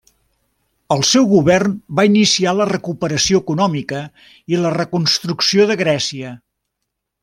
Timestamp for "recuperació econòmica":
2.71-4.03